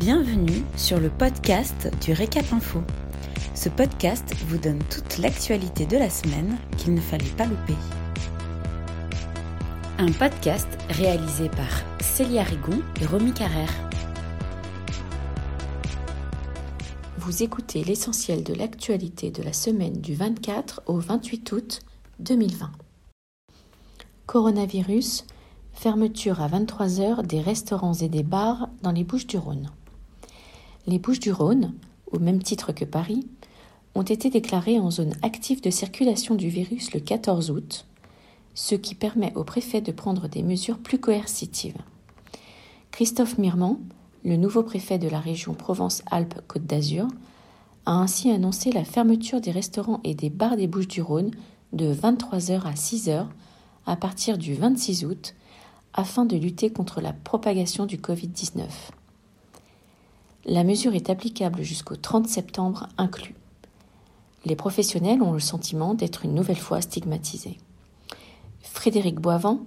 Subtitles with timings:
[0.00, 2.80] Bienvenue sur le podcast du Récap Info.
[3.54, 7.74] Ce podcast vous donne toute l'actualité de la semaine qu'il ne fallait pas louper.
[9.98, 13.74] Un podcast réalisé par Célia Rigon et Romy Carrère.
[17.18, 21.80] Vous écoutez l'essentiel de l'actualité de la semaine du 24 au 28 août
[22.20, 22.72] 2020.
[24.24, 25.26] Coronavirus,
[25.74, 29.68] fermeture à 23h des restaurants et des bars dans les Bouches-du-Rhône.
[30.90, 31.72] Les Bouches-du-Rhône,
[32.10, 33.24] au même titre que Paris,
[33.94, 37.86] ont été déclarées en zone active de circulation du virus le 14 août,
[38.54, 41.78] ce qui permet au préfet de prendre des mesures plus coercitives.
[42.90, 43.78] Christophe Mirmand,
[44.24, 47.06] le nouveau préfet de la région Provence-Alpes-Côte d'Azur,
[47.86, 51.30] a ainsi annoncé la fermeture des restaurants et des bars des Bouches-du-Rhône
[51.72, 53.26] de 23h à 6h
[53.86, 55.36] à partir du 26 août
[55.94, 58.64] afin de lutter contre la propagation du Covid-19.
[60.50, 63.36] La mesure est applicable jusqu'au 30 septembre inclus.
[64.44, 67.56] Les professionnels ont le sentiment d'être une nouvelle fois stigmatisés.
[68.60, 69.60] Frédéric Boivant,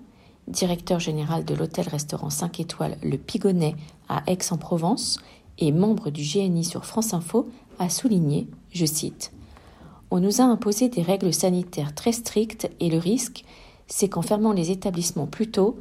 [0.50, 3.78] directeur général de l'hôtel-restaurant 5 étoiles Le Pigonnet
[4.10, 5.22] à Aix-en-Provence
[5.58, 7.48] et membre du GNI sur France Info,
[7.80, 9.32] a souligné, je cite,
[10.12, 13.46] On nous a imposé des règles sanitaires très strictes et le risque,
[13.88, 15.78] c'est qu'en fermant les établissements plus tôt,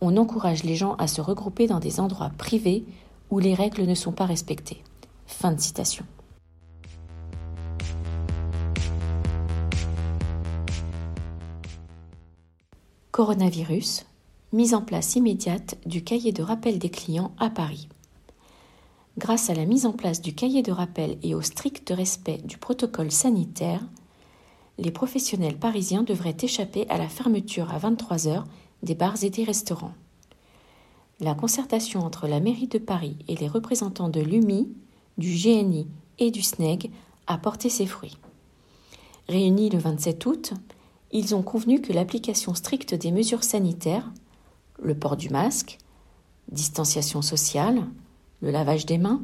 [0.00, 2.84] on encourage les gens à se regrouper dans des endroits privés
[3.30, 4.82] où les règles ne sont pas respectées.
[5.26, 6.04] Fin de citation.
[13.10, 14.06] Coronavirus,
[14.52, 17.88] mise en place immédiate du cahier de rappel des clients à Paris.
[19.16, 22.58] Grâce à la mise en place du cahier de rappel et au strict respect du
[22.58, 23.80] protocole sanitaire,
[24.78, 28.46] les professionnels parisiens devraient échapper à la fermeture à 23 heures
[28.82, 29.94] des bars et des restaurants.
[31.24, 34.68] La concertation entre la mairie de Paris et les représentants de l'UMI,
[35.16, 35.86] du GNI
[36.18, 36.90] et du SNEG
[37.26, 38.18] a porté ses fruits.
[39.30, 40.52] Réunis le 27 août,
[41.12, 44.12] ils ont convenu que l'application stricte des mesures sanitaires,
[44.82, 45.78] le port du masque,
[46.52, 47.86] distanciation sociale,
[48.42, 49.22] le lavage des mains,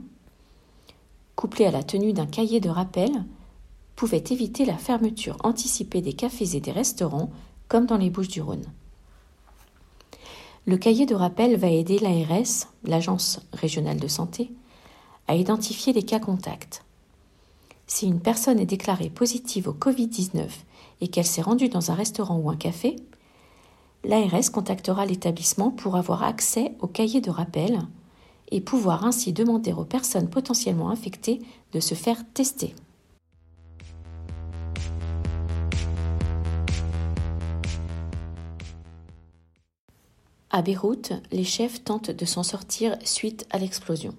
[1.37, 3.27] couplé à la tenue d'un cahier de rappel,
[3.95, 7.31] pouvait éviter la fermeture anticipée des cafés et des restaurants
[7.69, 8.65] comme dans les Bouches du Rhône.
[10.67, 14.53] Le cahier de rappel va aider l'ARS, l'Agence régionale de santé,
[15.27, 16.85] à identifier les cas contacts.
[17.87, 20.49] Si une personne est déclarée positive au Covid-19
[21.01, 22.97] et qu'elle s'est rendue dans un restaurant ou un café,
[24.05, 27.81] l'ARS contactera l'établissement pour avoir accès au cahier de rappel
[28.51, 31.41] et pouvoir ainsi demander aux personnes potentiellement infectées
[31.73, 32.75] de se faire tester.
[40.53, 44.17] À Beyrouth, les chefs tentent de s'en sortir suite à l'explosion.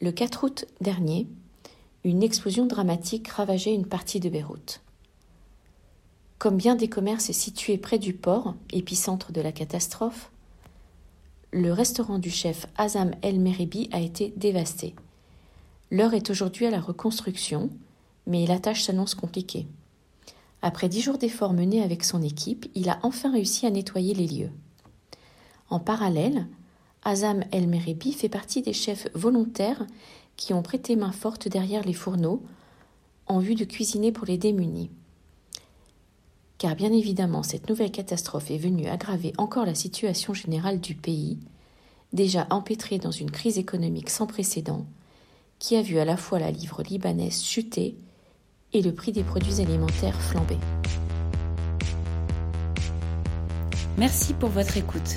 [0.00, 1.26] Le 4 août dernier,
[2.04, 4.80] une explosion dramatique ravageait une partie de Beyrouth.
[6.38, 10.30] Comme bien des commerces situés près du port, épicentre de la catastrophe,
[11.50, 14.94] le restaurant du chef Azam El Meribi a été dévasté.
[15.90, 17.70] L'heure est aujourd'hui à la reconstruction,
[18.28, 19.66] mais la tâche s'annonce compliquée.
[20.62, 24.28] Après dix jours d'efforts menés avec son équipe, il a enfin réussi à nettoyer les
[24.28, 24.50] lieux.
[25.74, 26.46] En parallèle,
[27.02, 29.84] Azam El Meribi fait partie des chefs volontaires
[30.36, 32.44] qui ont prêté main forte derrière les fourneaux
[33.26, 34.92] en vue de cuisiner pour les démunis.
[36.58, 41.40] Car bien évidemment, cette nouvelle catastrophe est venue aggraver encore la situation générale du pays,
[42.12, 44.86] déjà empêtré dans une crise économique sans précédent,
[45.58, 47.96] qui a vu à la fois la livre libanaise chuter
[48.72, 50.58] et le prix des produits alimentaires flamber.
[53.98, 55.16] Merci pour votre écoute.